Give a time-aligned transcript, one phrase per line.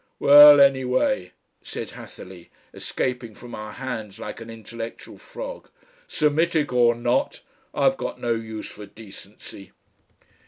[0.17, 1.31] "Well, anyway,"
[1.61, 5.69] said Hatherleigh, escaping from our hands like an intellectual frog,
[6.07, 9.73] "Semitic or not, I've got no use for decency."